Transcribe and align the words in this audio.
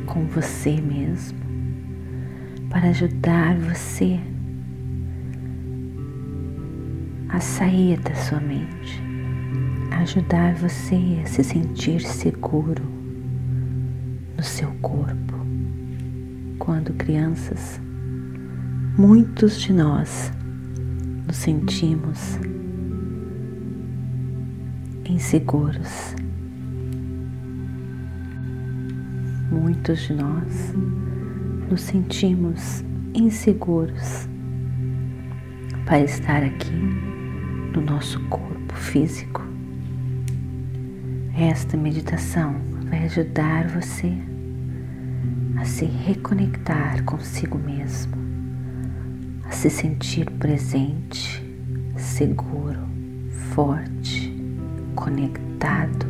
com 0.05 0.25
você 0.27 0.81
mesmo, 0.81 1.39
para 2.69 2.89
ajudar 2.89 3.55
você 3.55 4.19
a 7.29 7.39
sair 7.39 7.99
da 7.99 8.13
sua 8.15 8.39
mente, 8.39 9.01
ajudar 10.01 10.53
você 10.55 11.21
a 11.23 11.25
se 11.25 11.43
sentir 11.43 12.01
seguro 12.01 12.83
no 14.37 14.43
seu 14.43 14.71
corpo. 14.81 15.32
Quando 16.63 16.93
crianças, 16.93 17.77
muitos 18.97 19.59
de 19.59 19.73
nós 19.73 20.31
nos 21.27 21.35
sentimos 21.35 22.39
inseguros. 25.03 26.15
Muitos 29.51 30.03
de 30.03 30.13
nós 30.13 30.73
nos 31.69 31.81
sentimos 31.81 32.81
inseguros 33.13 34.29
para 35.85 35.99
estar 35.99 36.43
aqui 36.43 36.71
do 37.73 37.81
nosso 37.81 38.21
corpo 38.29 38.73
físico. 38.73 39.41
Esta 41.37 41.75
meditação 41.75 42.55
vai 42.89 43.03
ajudar 43.03 43.67
você 43.67 44.17
a 45.63 45.65
se 45.65 45.85
reconectar 45.85 47.05
consigo 47.05 47.57
mesmo, 47.57 48.17
a 49.45 49.51
se 49.51 49.69
sentir 49.69 50.29
presente, 50.31 51.41
seguro, 51.95 52.81
forte, 53.55 54.35
conectado. 54.93 56.05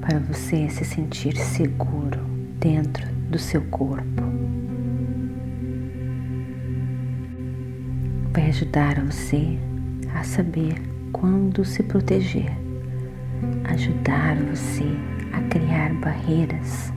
Para 0.00 0.20
você 0.20 0.70
se 0.70 0.84
sentir 0.84 1.36
seguro 1.36 2.20
dentro 2.60 3.04
do 3.28 3.38
seu 3.40 3.62
corpo. 3.62 4.22
vai 8.32 8.46
ajudar 8.46 9.04
você 9.04 9.58
a 10.14 10.22
saber 10.22 10.80
quando 11.10 11.64
se 11.64 11.82
proteger, 11.82 12.56
ajudar 13.64 14.36
você 14.36 14.84
a 15.16 15.19
barreiras 16.00 16.92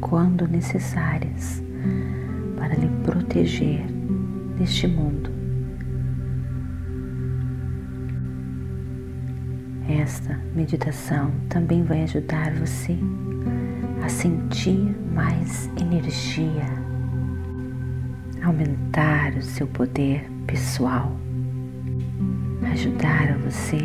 quando 0.00 0.48
necessárias 0.48 1.62
para 2.56 2.74
lhe 2.74 2.88
proteger 3.04 3.84
neste 4.58 4.86
mundo. 4.86 5.30
Esta 9.88 10.38
meditação 10.54 11.30
também 11.48 11.84
vai 11.84 12.02
ajudar 12.02 12.52
você 12.54 12.96
a 14.02 14.08
sentir 14.08 14.96
mais 15.14 15.70
energia 15.80 16.92
aumentar 18.42 19.34
o 19.36 19.42
seu 19.42 19.66
poder 19.66 20.28
pessoal, 20.46 21.12
ajudar 22.72 23.38
você 23.38 23.78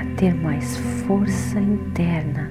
a 0.00 0.16
ter 0.16 0.34
mais 0.34 0.76
força 1.06 1.60
interna, 1.60 2.50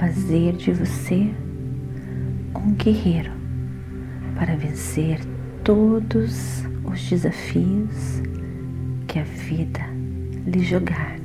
fazer 0.00 0.54
de 0.54 0.72
você 0.72 1.30
um 2.56 2.72
guerreiro 2.72 3.30
para 4.34 4.56
vencer 4.56 5.20
todos 5.62 6.64
os 6.82 7.10
desafios 7.10 8.22
que 9.06 9.18
a 9.18 9.24
vida 9.24 9.80
lhe 10.46 10.60
jogar. 10.64 11.18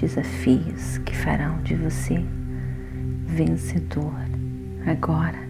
Desafios 0.00 0.96
que 1.04 1.14
farão 1.14 1.60
de 1.62 1.74
você 1.74 2.24
vencedor. 3.26 4.24
Agora, 4.86 5.46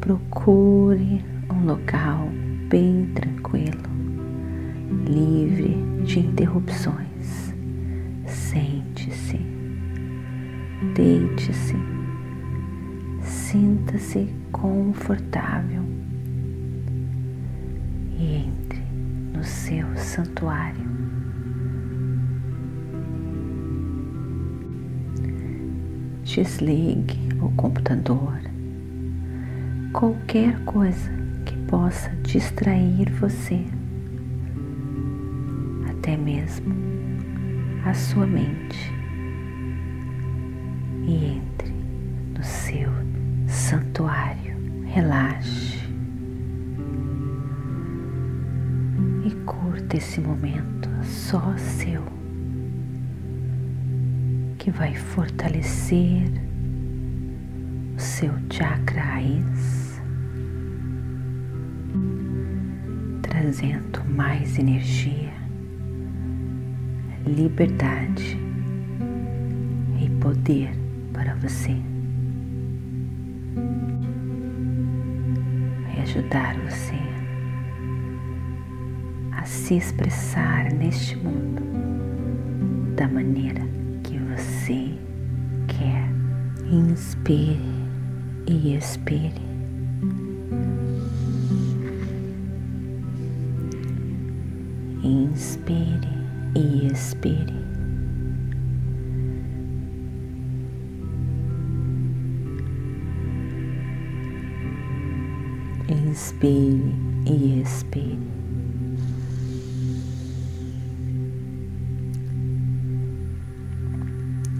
procure 0.00 1.22
um 1.50 1.66
local 1.66 2.26
bem 2.70 3.04
tranquilo, 3.14 3.82
livre 5.06 5.76
de 6.06 6.20
interrupções. 6.20 7.09
Sente-se, 9.00 9.40
deite-se, 10.94 11.74
sinta-se 13.22 14.28
confortável. 14.52 15.82
E 18.18 18.44
entre 18.44 18.82
no 19.32 19.42
seu 19.42 19.86
santuário. 19.96 20.90
desligue 26.22 27.18
o 27.42 27.48
computador, 27.56 28.38
qualquer 29.92 30.62
coisa 30.64 31.10
que 31.44 31.56
possa 31.66 32.10
distrair 32.22 33.10
você, 33.18 33.64
até 35.88 36.16
mesmo 36.16 36.99
a 37.84 37.94
sua 37.94 38.26
mente, 38.26 38.92
e 41.06 41.36
entre 41.36 41.72
no 42.36 42.44
seu 42.44 42.90
santuário. 43.46 44.50
Relaxe 44.92 45.78
e 49.24 49.30
curta 49.46 49.96
esse 49.96 50.20
momento 50.20 50.88
só 51.04 51.56
seu 51.56 52.02
que 54.58 54.70
vai 54.72 54.94
fortalecer 54.94 56.28
o 57.96 58.00
seu 58.00 58.32
chakra 58.50 59.00
raiz, 59.00 60.02
trazendo 63.22 64.04
mais 64.08 64.58
energia, 64.58 65.29
liberdade 67.26 68.38
e 70.00 70.10
poder 70.20 70.70
para 71.12 71.34
você. 71.36 71.76
Vai 75.84 76.02
ajudar 76.02 76.56
você 76.60 76.98
a 79.32 79.44
se 79.44 79.76
expressar 79.76 80.72
neste 80.72 81.16
mundo 81.16 81.62
da 82.96 83.08
maneira 83.08 83.70
você 84.40 84.94
quer. 85.66 86.08
Inspire 86.70 87.58
e 88.46 88.76
expire. 88.76 89.50
Inspire 95.02 95.89
e 97.24 97.28
expire. 97.28 97.54
Inspire 105.88 106.94
e 107.26 107.60
expire. 107.60 108.18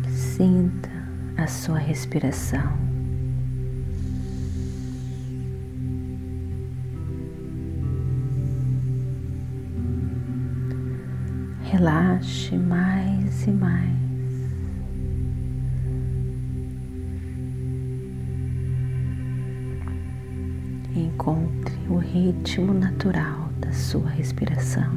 Sinta 0.09 0.91
a 1.37 1.47
sua 1.47 1.79
respiração. 1.79 3.00
Relaxe 11.81 12.59
mais 12.59 13.47
e 13.47 13.51
mais. 13.51 13.97
Encontre 20.95 21.75
o 21.89 21.97
ritmo 21.97 22.75
natural 22.75 23.49
da 23.63 23.73
sua 23.73 24.11
respiração. 24.11 24.93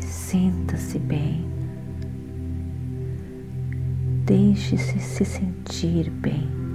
Sinta-se 0.00 0.98
bem. 0.98 1.46
Deixe-se 4.24 4.98
se 4.98 5.26
sentir 5.26 6.08
bem. 6.08 6.67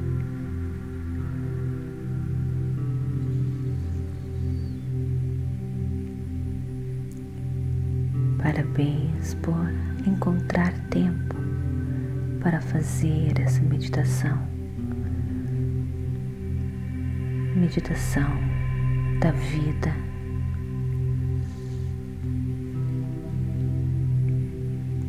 Encontrar 10.06 10.74
tempo 10.90 11.36
para 12.42 12.60
fazer 12.60 13.40
essa 13.40 13.62
meditação. 13.62 14.38
Meditação 17.56 18.30
da 19.20 19.32
vida. 19.32 19.94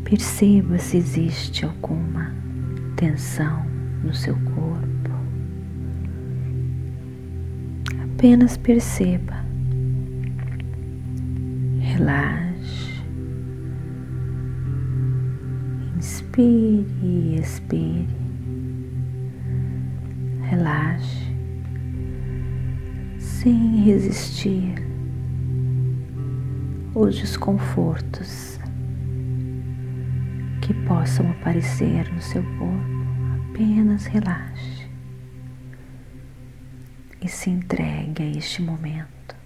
Perceba 0.05 0.79
se 0.79 0.99
existe 0.99 1.65
alguma 1.65 2.33
tensão 2.95 3.65
no 4.05 4.15
seu 4.15 4.35
corpo. 4.35 5.11
Apenas 8.05 8.57
perceba. 8.57 9.45
Relaxe. 11.81 12.54
Inspire 16.37 16.85
e 17.01 17.37
expire. 17.37 18.09
Relaxe 20.43 21.33
sem 23.21 23.85
resistir 23.85 24.75
os 26.93 27.17
desconfortos 27.17 28.59
que 30.61 30.75
possam 30.89 31.31
aparecer 31.31 32.13
no 32.13 32.21
seu 32.21 32.43
corpo. 32.59 32.95
Apenas 33.51 34.07
relaxe 34.07 34.89
e 37.23 37.29
se 37.29 37.51
entregue 37.51 38.25
a 38.25 38.27
este 38.27 38.61
momento. 38.61 39.37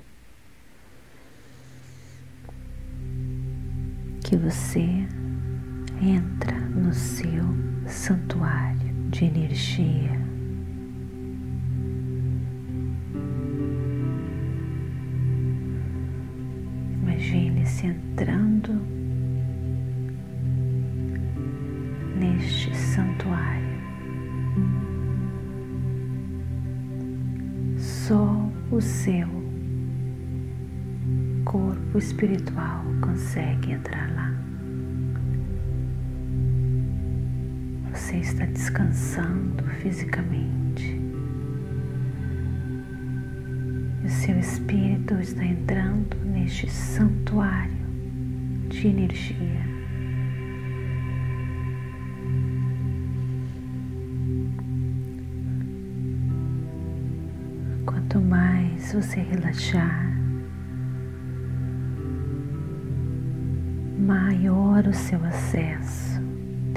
Que 4.24 4.38
você 4.38 5.06
entra 6.00 6.58
no 6.58 6.92
seu 6.92 7.44
santuário 7.86 8.92
de 9.10 9.24
energia. 9.24 10.18
Imagine-se 17.02 17.86
entrando 17.86 18.74
neste 22.16 22.74
santuário. 22.76 23.78
Só 27.76 28.48
o 28.70 28.80
seu 28.80 29.26
corpo 31.44 31.98
espiritual 31.98 32.84
consegue 33.00 33.72
entrar 33.72 34.10
lá. 34.14 34.37
Você 38.08 38.16
está 38.20 38.46
descansando 38.46 39.62
fisicamente. 39.82 40.98
E 44.02 44.06
o 44.06 44.08
seu 44.08 44.38
espírito 44.38 45.12
está 45.20 45.44
entrando 45.44 46.16
neste 46.24 46.70
santuário 46.70 47.76
de 48.70 48.88
energia. 48.88 49.60
Quanto 57.84 58.22
mais 58.22 58.90
você 58.94 59.20
relaxar, 59.20 60.16
maior 63.98 64.86
o 64.86 64.94
seu 64.94 65.22
acesso 65.26 66.07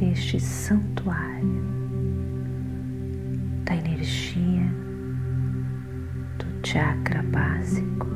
deste 0.02 0.40
santuário 0.40 1.64
da 3.64 3.76
energia 3.76 4.64
do 6.40 6.68
chakra 6.68 7.22
básico. 7.22 8.08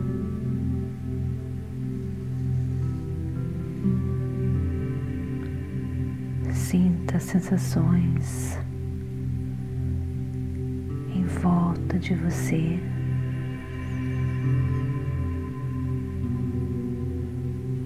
Sinta 6.51 7.19
sensações 7.19 8.57
em 11.13 11.23
volta 11.23 11.99
de 11.99 12.15
você. 12.15 12.79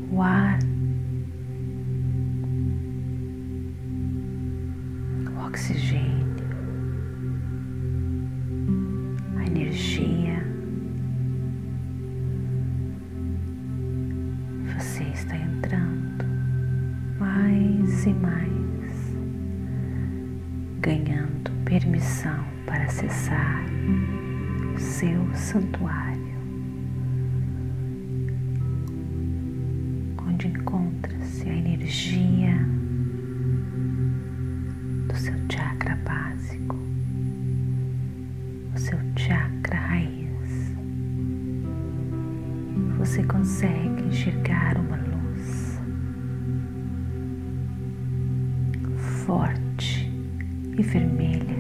O 0.10 0.22
ar 0.22 0.69
oxigênio, 5.60 6.26
a 9.38 9.46
energia. 9.46 10.42
Você 14.74 15.04
está 15.04 15.36
entrando 15.36 16.24
mais 17.20 18.06
e 18.06 18.14
mais, 18.14 19.18
ganhando 20.80 21.52
permissão 21.66 22.46
para 22.66 22.86
acessar 22.86 23.66
o 24.74 24.80
seu 24.80 25.36
santuário, 25.36 26.39
Você 43.00 43.24
consegue 43.24 44.04
enxergar 44.04 44.78
uma 44.78 44.98
luz 44.98 45.80
forte 49.26 50.12
e 50.78 50.84
vermelha. 50.84 51.58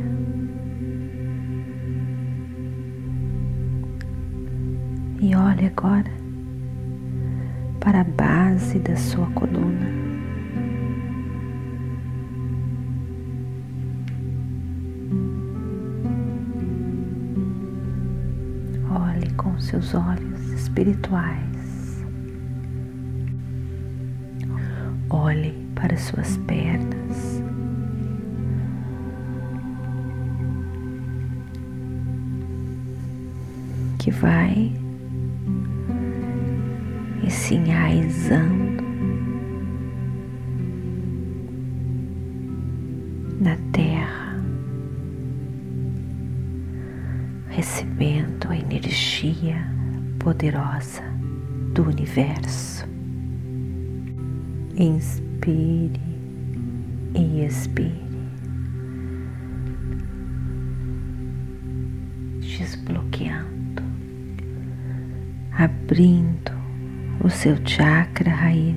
E 5.21 5.35
olhe 5.35 5.65
agora 5.65 6.11
para 7.79 8.01
a 8.01 8.03
base 8.03 8.77
da 8.79 8.95
sua 8.95 9.25
coluna. 9.31 9.99
seus 19.69 19.93
olhos 19.93 20.38
espirituais. 20.59 22.03
Olhe 25.09 25.53
para 25.73 25.95
suas 25.97 26.37
pernas. 26.39 27.41
Que 33.97 34.11
vai 34.11 34.71
e 37.23 37.31
se 37.31 37.55
enraizando 37.55 38.83
na 43.39 43.55
terra, 43.71 44.37
recebendo 47.49 48.49
a 48.49 48.57
energia 48.57 49.78
poderosa 50.29 51.01
do 51.73 51.85
universo. 51.85 52.87
Inspire 54.77 55.99
e 57.15 57.43
expire. 57.43 57.99
Desbloqueando, 62.41 63.81
abrindo 65.51 66.51
o 67.23 67.29
seu 67.31 67.57
chakra 67.65 68.29
raiz. 68.29 68.75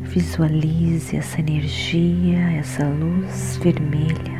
Visualize 0.00 1.14
essa 1.14 1.40
energia, 1.40 2.52
essa 2.52 2.88
luz 2.88 3.58
vermelha, 3.62 4.33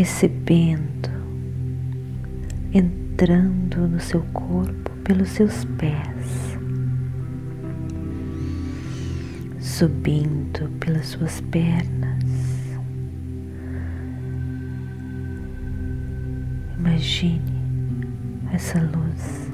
recebendo, 0.00 1.10
entrando 2.72 3.86
no 3.86 4.00
seu 4.00 4.22
corpo 4.32 4.90
pelos 5.04 5.28
seus 5.28 5.66
pés, 5.76 6.56
subindo 9.58 10.70
pelas 10.80 11.06
suas 11.06 11.42
pernas. 11.42 12.24
Imagine 16.78 17.42
essa 18.54 18.80
luz 18.80 19.50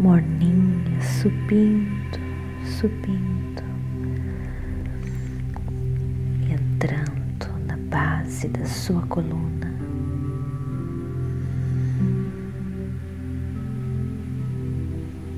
morninha 0.00 1.02
subindo, 1.02 2.18
subindo, 2.64 3.62
entrando 6.50 7.21
base 8.42 8.48
da 8.48 8.64
sua 8.64 9.02
coluna. 9.02 9.72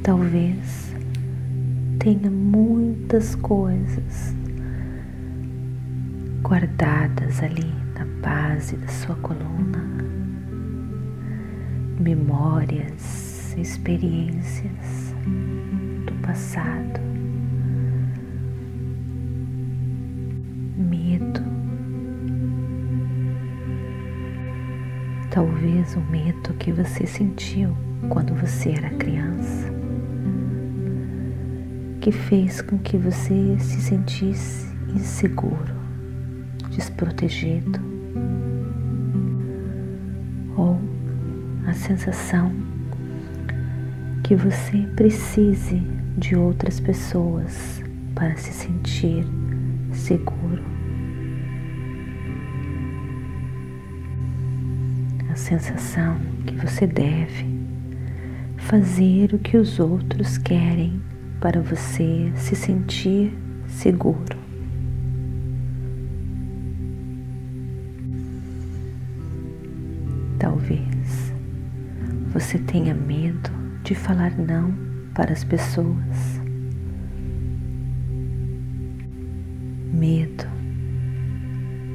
Talvez 0.02 0.94
tenha 1.99 2.30
muitas 2.30 3.34
coisas 3.34 4.34
guardadas 6.42 7.42
ali 7.42 7.73
na 7.94 8.04
base 8.23 8.76
da 8.76 8.88
sua 8.88 9.16
coluna, 9.16 9.82
memórias, 11.99 13.54
experiências 13.56 15.14
do 16.06 16.12
passado, 16.23 17.00
talvez 25.34 25.96
o 25.96 26.00
medo 26.12 26.54
que 26.60 26.70
você 26.70 27.04
sentiu 27.04 27.76
quando 28.08 28.32
você 28.36 28.70
era 28.70 28.88
criança, 28.90 29.68
que 32.00 32.12
fez 32.12 32.62
com 32.62 32.78
que 32.78 32.96
você 32.96 33.58
se 33.58 33.80
sentisse 33.80 34.72
inseguro 34.94 35.74
desprotegido, 36.70 37.80
ou 40.56 40.78
a 41.66 41.72
sensação 41.72 42.52
que 44.22 44.36
você 44.36 44.86
precise 44.94 45.82
de 46.16 46.36
outras 46.36 46.78
pessoas 46.78 47.82
para 48.14 48.36
se 48.36 48.52
sentir 48.52 49.26
seguro. 49.92 50.74
Sensação 55.44 56.16
que 56.46 56.54
você 56.54 56.86
deve 56.86 57.44
fazer 58.56 59.34
o 59.34 59.38
que 59.38 59.58
os 59.58 59.78
outros 59.78 60.38
querem 60.38 61.02
para 61.38 61.60
você 61.60 62.32
se 62.34 62.56
sentir 62.56 63.30
seguro. 63.68 64.38
Talvez 70.38 71.34
você 72.32 72.58
tenha 72.58 72.94
medo 72.94 73.50
de 73.82 73.94
falar 73.94 74.34
não 74.38 74.74
para 75.12 75.34
as 75.34 75.44
pessoas. 75.44 76.40
Medo 79.92 80.46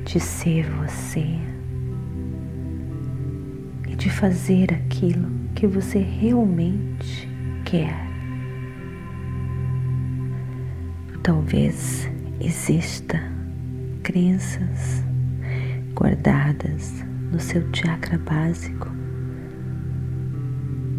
de 0.05 0.19
ser 0.19 0.69
você 0.69 1.58
de 3.99 4.09
fazer 4.09 4.73
aquilo 4.73 5.29
que 5.53 5.67
você 5.67 5.99
realmente 5.99 7.27
quer. 7.65 8.07
Talvez 11.21 12.09
exista 12.39 13.21
crenças 14.01 15.03
guardadas 15.93 17.03
no 17.29 17.41
seu 17.41 17.61
chakra 17.75 18.17
básico 18.17 18.87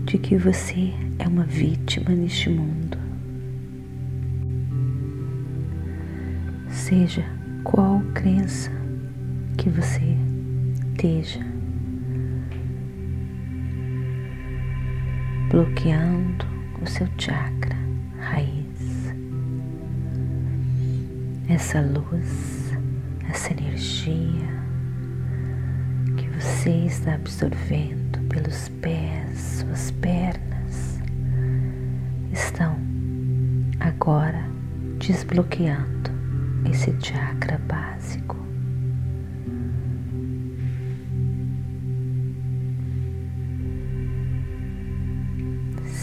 de 0.04 0.18
que 0.18 0.36
você 0.36 0.92
é 1.18 1.26
uma 1.26 1.44
vítima 1.44 2.10
neste 2.10 2.50
mundo. 2.50 2.98
Seja 6.68 7.24
qual 7.64 8.02
crença 8.12 8.70
que 9.56 9.70
você 9.70 10.18
esteja 10.92 11.49
bloqueando 15.50 16.46
o 16.80 16.86
seu 16.86 17.06
chakra 17.18 17.76
raiz. 18.18 19.12
Essa 21.48 21.80
luz, 21.80 22.72
essa 23.28 23.52
energia 23.52 24.60
você 26.40 26.70
está 26.86 27.14
absorvendo 27.14 28.18
pelos 28.28 28.70
pés, 28.80 29.60
suas 29.60 29.90
pernas 29.90 30.98
estão 32.32 32.78
agora 33.78 34.42
desbloqueando 34.98 36.10
esse 36.70 36.94
chakra 36.98 37.58
básico. 37.68 38.39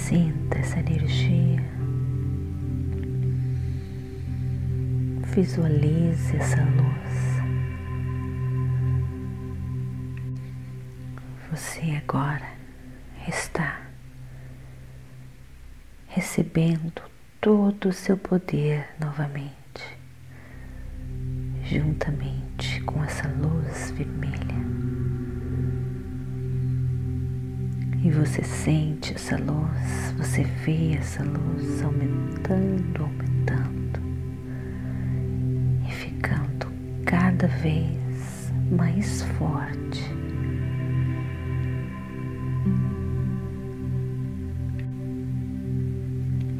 Sinta 0.07 0.57
essa 0.59 0.79
energia. 0.79 1.61
Visualize 5.35 6.37
essa 6.37 6.63
luz. 6.63 7.41
Você 11.51 12.01
agora 12.01 12.47
está 13.27 13.81
recebendo 16.07 17.01
todo 17.41 17.89
o 17.89 17.93
seu 17.93 18.15
poder 18.15 18.87
novamente, 19.01 19.99
juntamente 21.65 22.79
com 22.83 23.03
essa 23.03 23.27
luz 23.27 23.91
vermelha. 23.91 24.06
E 28.07 28.09
você 28.09 28.41
sente 28.41 29.13
essa 29.13 29.35
luz, 29.35 30.13
você 30.17 30.41
vê 30.41 30.93
essa 30.93 31.21
luz 31.23 31.83
aumentando, 31.83 33.03
aumentando. 33.03 33.99
E 35.85 35.91
ficando 35.91 36.67
cada 37.03 37.47
vez 37.47 38.49
mais 38.71 39.23
forte. 39.37 40.09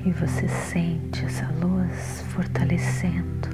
E 0.06 0.12
você 0.12 0.50
sente 0.50 1.24
essa 1.24 1.50
luz 1.62 2.26
fortalecendo, 2.28 3.48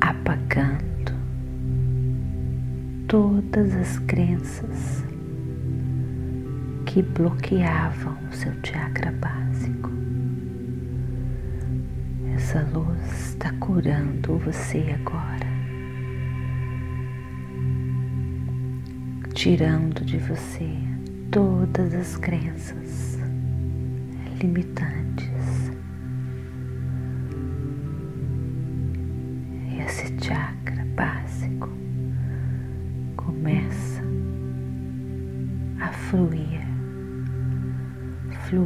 apagando 0.00 1.14
todas 3.06 3.76
as 3.76 3.96
crenças 4.00 5.08
que 6.92 7.02
bloqueavam 7.02 8.16
o 8.28 8.34
seu 8.34 8.52
chakra 8.64 9.12
básico. 9.12 9.92
Essa 12.34 12.62
luz 12.74 13.28
está 13.28 13.52
curando 13.60 14.36
você 14.38 14.96
agora, 14.98 15.46
tirando 19.34 20.04
de 20.04 20.18
você 20.18 20.68
todas 21.30 21.94
as 21.94 22.16
crenças 22.16 23.20
limitantes. 24.40 25.70
Esse 29.86 30.12
chakra 30.20 30.84
básico 30.96 31.68
começa 33.16 34.02
a 35.80 35.92
fluir, 35.92 36.39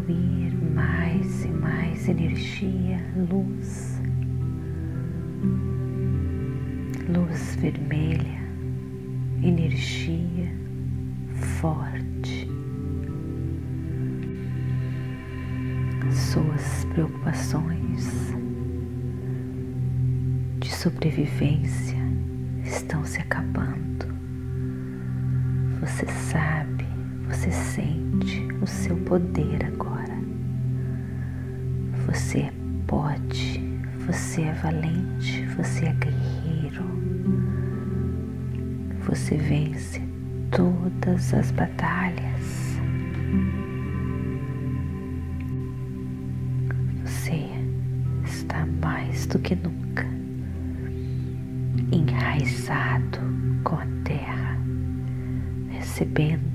fluir 0.05 0.53
mais 0.75 1.45
e 1.45 1.49
mais 1.49 2.09
energia, 2.09 3.01
luz, 3.31 4.01
luz 7.09 7.57
vermelha, 7.57 8.41
energia 9.43 10.53
forte. 11.61 12.49
Suas 16.11 16.85
preocupações 16.93 18.35
de 20.61 20.71
sobrevivência 20.71 21.94
você 35.57 35.87
é 35.87 35.93
guerreiro. 35.93 36.85
Você 39.07 39.37
vence 39.37 40.01
todas 40.51 41.33
as 41.35 41.51
batalhas. 41.53 42.79
Você 47.05 47.47
está 48.25 48.67
mais 48.83 49.27
do 49.27 49.39
que 49.39 49.55
nunca 49.55 50.07
enraizado 51.93 53.19
com 53.63 53.77
a 53.77 53.87
terra, 54.05 54.59
recebendo 55.71 56.54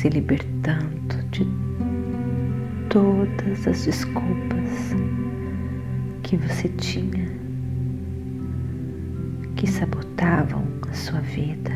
Se 0.00 0.08
libertando 0.08 1.22
de 1.30 1.46
todas 2.88 3.68
as 3.68 3.84
desculpas 3.84 4.94
que 6.22 6.38
você 6.38 6.70
tinha 6.70 7.28
que 9.56 9.66
sabotavam 9.66 10.64
a 10.90 10.94
sua 10.94 11.20
vida. 11.20 11.72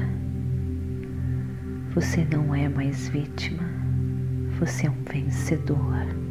Você 1.94 2.26
não 2.32 2.54
é 2.54 2.66
mais 2.66 3.10
vítima, 3.10 3.68
você 4.58 4.87
é 4.87 4.90
um 4.90 5.04
vencedor. 5.04 6.23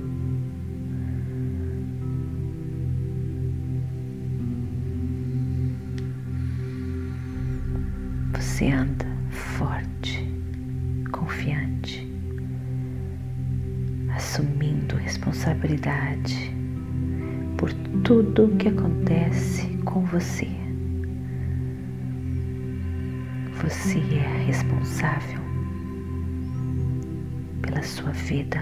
Assumindo 14.15 14.95
responsabilidade 14.95 16.53
por 17.57 17.73
tudo 18.03 18.55
que 18.57 18.67
acontece 18.67 19.67
com 19.85 20.05
você. 20.05 20.47
Você 23.61 23.99
é 23.99 24.45
responsável 24.45 25.39
pela 27.61 27.81
sua 27.81 28.11
vida, 28.11 28.61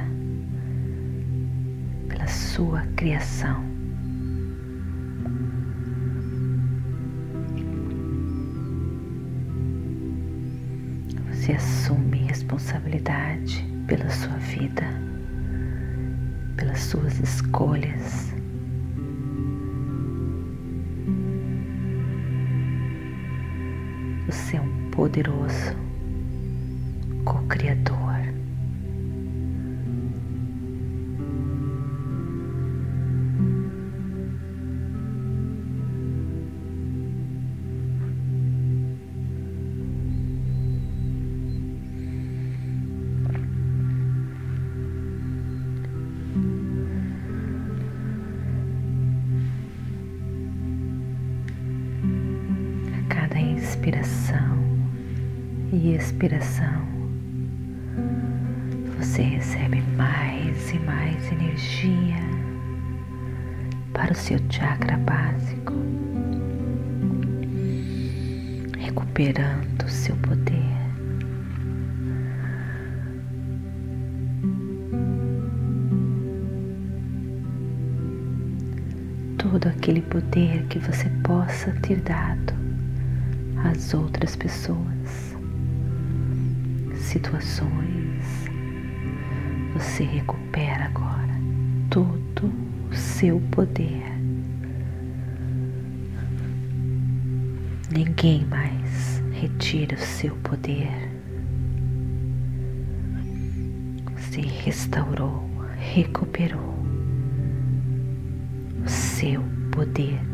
pela 2.07 2.27
sua 2.27 2.81
criação. 2.95 3.63
Você 11.31 11.53
assume 11.53 12.19
responsabilidade 12.19 13.65
pela 13.87 14.09
sua 14.09 14.37
vida, 14.37 15.10
pelas 16.71 16.79
suas 16.79 17.19
escolhas. 17.19 18.33
Você 24.25 24.57
é 24.57 24.61
um 24.61 24.89
poderoso 24.91 25.75
e 55.83 55.95
expiração, 55.95 56.85
você 58.99 59.23
recebe 59.23 59.81
mais 59.97 60.69
e 60.69 60.77
mais 60.77 61.31
energia 61.31 62.21
para 63.91 64.11
o 64.11 64.15
seu 64.15 64.37
chakra 64.47 64.95
básico, 64.97 65.73
recuperando 68.77 69.83
o 69.83 69.89
seu 69.89 70.15
poder. 70.17 70.61
Todo 79.39 79.67
aquele 79.67 80.01
poder 80.01 80.63
que 80.67 80.77
você 80.77 81.09
possa 81.23 81.71
ter 81.81 81.99
dado 82.01 82.53
às 83.65 83.95
outras 83.95 84.35
pessoas 84.35 85.30
situações, 87.11 88.23
você 89.73 90.03
recupera 90.03 90.85
agora 90.85 91.35
todo 91.89 92.49
o 92.89 92.95
seu 92.95 93.37
poder. 93.51 94.01
Ninguém 97.91 98.45
mais 98.45 99.21
retira 99.33 99.97
o 99.97 99.99
seu 99.99 100.33
poder. 100.37 101.11
Você 104.15 104.39
restaurou, 104.39 105.43
recuperou 105.77 106.79
o 108.85 108.89
seu 108.89 109.43
poder. 109.69 110.30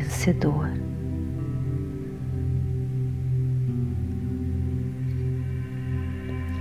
vencedor. 0.00 0.68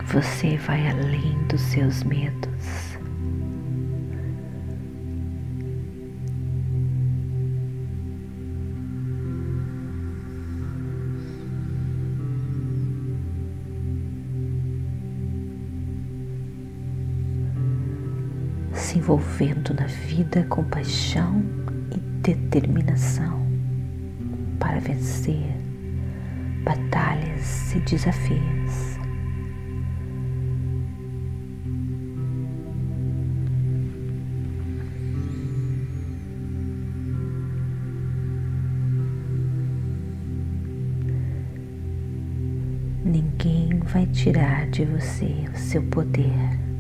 Você 0.08 0.58
vai 0.58 0.88
além 0.88 1.38
dos 1.48 1.62
seus 1.62 2.04
medos. 2.04 2.46
se 18.74 19.00
envolvendo 19.00 19.74
na 19.74 19.88
vida 19.88 20.44
com 20.44 20.64
paixão 20.64 21.42
determinação 22.26 23.40
para 24.58 24.80
vencer 24.80 25.46
batalhas 26.64 27.76
e 27.76 27.80
desafios. 27.82 28.96
Ninguém 43.04 43.80
vai 43.94 44.08
tirar 44.08 44.68
de 44.72 44.84
você 44.84 45.46
o 45.54 45.58
seu 45.58 45.84
poder. 45.84 46.75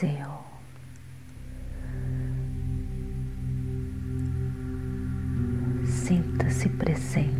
Seu. 0.00 0.40
Sinta-se 5.84 6.68
presente, 6.70 7.39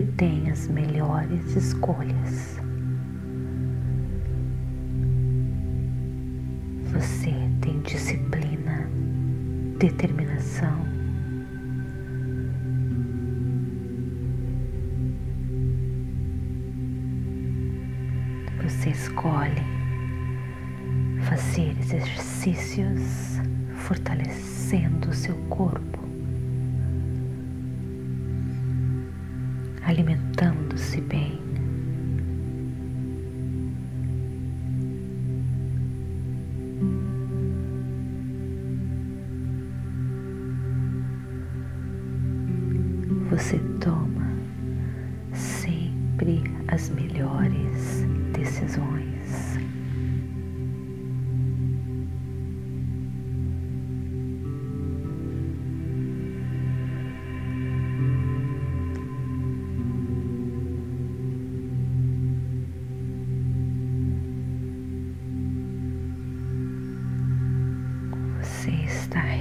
sempre 0.00 0.12
tem 0.16 0.50
as 0.50 0.66
melhores 0.68 1.56
escolhas. 1.56 2.58
Você 6.92 7.34
tem 7.60 7.80
disciplina, 7.82 8.88
determinação. 9.78 10.88
Você 18.62 18.90
escolhe 18.90 19.62
fazer 21.28 21.76
exercícios 21.78 23.38
fortalecendo 23.74 25.10
o 25.10 25.14
seu 25.14 25.34
corpo. 25.48 25.99
эксперимент. 30.00 30.29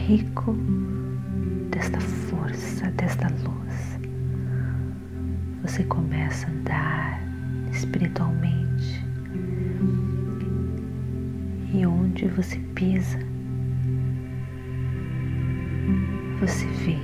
Rico 0.10 0.56
desta 1.70 2.00
força, 2.00 2.90
desta 2.94 3.28
luz. 3.28 4.00
Você 5.62 5.84
começa 5.84 6.48
a 6.48 6.50
andar 6.50 7.22
espiritualmente 7.72 9.06
e 11.72 11.86
onde 11.86 12.28
você 12.30 12.58
pisa, 12.74 13.20
você 16.40 16.66
vê 16.66 16.98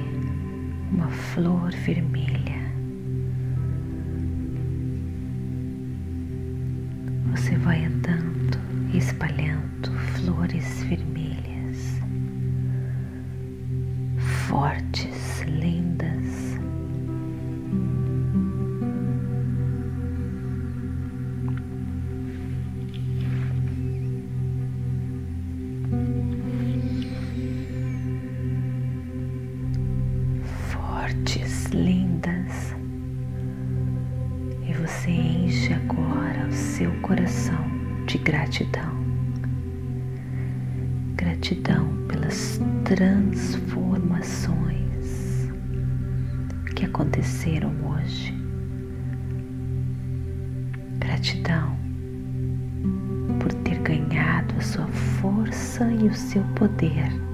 uma 0.91 1.09
flor 1.09 1.69
vermelha. 1.85 2.34
Gratidão. 38.55 38.95
Gratidão 41.15 41.89
pelas 42.07 42.61
transformações 42.85 45.49
que 46.73 46.85
aconteceram 46.85 47.73
hoje. 47.85 48.33
Gratidão 50.99 51.75
por 53.41 53.51
ter 53.63 53.77
ganhado 53.79 54.55
a 54.57 54.61
sua 54.61 54.87
força 54.87 55.91
e 55.91 56.07
o 56.07 56.13
seu 56.13 56.43
poder. 56.55 57.24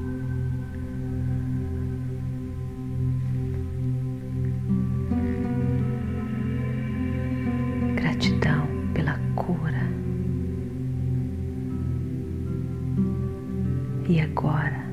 E 14.11 14.19
agora 14.19 14.83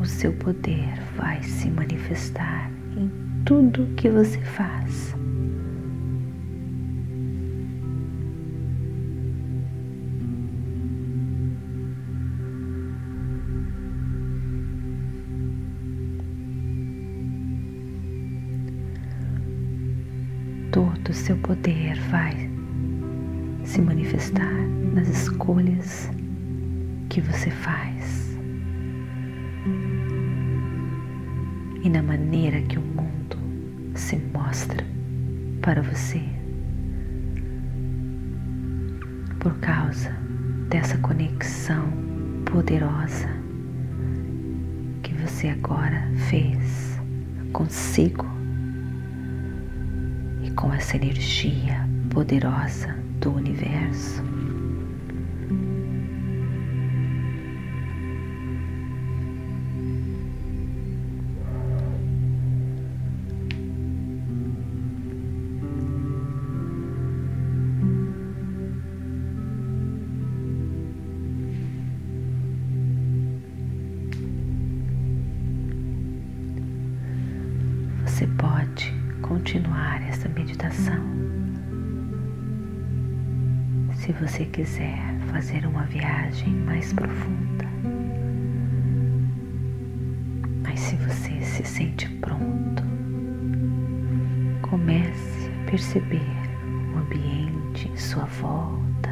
o 0.00 0.06
seu 0.06 0.32
poder 0.34 0.94
vai 1.16 1.42
se 1.42 1.68
manifestar 1.68 2.70
em 2.96 3.10
tudo 3.44 3.92
que 3.96 4.08
você 4.08 4.38
faz. 4.42 5.12
Todo 20.70 21.08
o 21.08 21.12
seu 21.12 21.36
poder 21.38 21.98
vai 22.08 22.48
se 23.64 23.82
manifestar 23.82 24.54
nas 24.94 25.08
escolhas 25.08 26.08
que 27.08 27.20
você 27.20 27.50
faz 27.50 27.93
e 31.82 31.88
na 31.88 32.02
maneira 32.02 32.60
que 32.62 32.78
o 32.78 32.82
mundo 32.82 33.36
se 33.94 34.16
mostra 34.16 34.84
para 35.60 35.82
você 35.82 36.22
por 39.38 39.54
causa 39.58 40.10
dessa 40.68 40.98
conexão 40.98 41.88
poderosa 42.44 43.28
que 45.02 45.14
você 45.14 45.48
agora 45.48 46.08
fez 46.28 47.00
consigo 47.52 48.26
e 50.42 50.50
com 50.50 50.72
essa 50.72 50.96
energia 50.96 51.88
poderosa 52.10 52.96
do 53.20 53.32
universo. 53.32 54.33
Perceber 95.74 96.20
o 96.94 96.98
ambiente 96.98 97.88
em 97.88 97.96
sua 97.96 98.26
volta. 98.26 99.10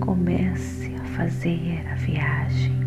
Comece 0.00 0.94
a 0.98 1.04
fazer 1.04 1.86
a 1.92 1.94
viagem 1.96 2.80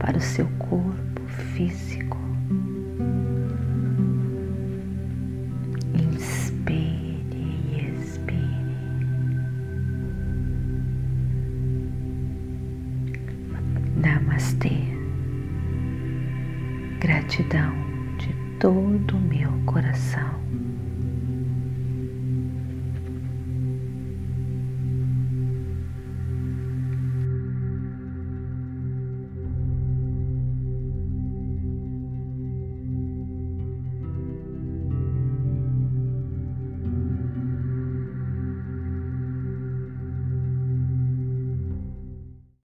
para 0.00 0.18
o 0.18 0.20
seu 0.20 0.48
corpo 0.58 1.22
físico 1.54 1.87